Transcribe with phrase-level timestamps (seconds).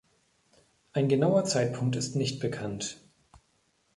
[0.93, 2.97] Ein genauer Zeitpunkt ist nicht bekannt.